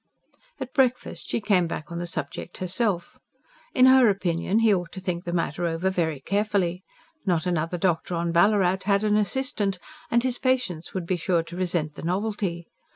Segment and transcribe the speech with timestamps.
[0.59, 3.19] At breakfast she came back on the subject herself.
[3.75, 6.83] In her opinion, he ought to think the matter over very carefully.
[7.23, 9.77] Not another doctor on Ballarat had an assistant;
[10.09, 12.65] and his patients would be sure to resent the novelty.